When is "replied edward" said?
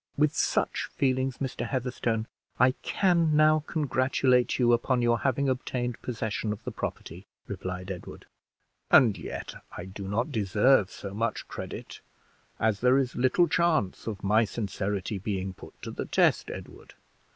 7.45-8.25